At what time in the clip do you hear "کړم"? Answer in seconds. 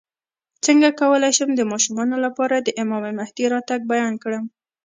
4.23-4.45